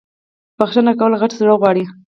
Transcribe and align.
بخښنه 0.57 0.93
کول 0.99 1.13
غت 1.21 1.31
زړه 1.39 1.53
غواړی 1.61 1.83